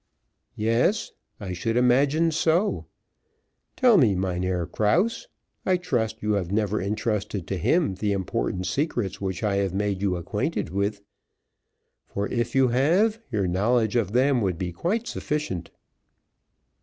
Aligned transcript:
"Yes, 0.55 1.11
I 1.39 1.53
should 1.53 1.77
imagine 1.77 2.31
so. 2.31 2.87
Tell 3.75 3.99
me, 3.99 4.15
Mynheer 4.15 4.65
Krause, 4.65 5.27
I 5.63 5.77
trust 5.77 6.23
you 6.23 6.33
have 6.33 6.51
never 6.51 6.81
entrusted 6.81 7.45
to 7.45 7.57
him 7.59 7.93
the 7.93 8.11
important 8.11 8.65
secrets 8.65 9.21
which 9.21 9.43
I 9.43 9.57
have 9.57 9.75
made 9.75 10.01
you 10.01 10.15
acquainted 10.15 10.71
with, 10.71 11.03
for 12.07 12.27
if 12.29 12.55
you 12.55 12.69
have, 12.69 13.19
your 13.29 13.45
knowledge 13.45 13.95
of 13.95 14.11
them 14.13 14.41
would 14.41 14.57
be 14.57 14.71
quite 14.73 15.05
sufficient." 15.05 15.69